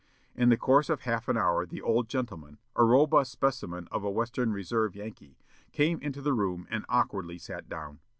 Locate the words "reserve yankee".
4.51-5.37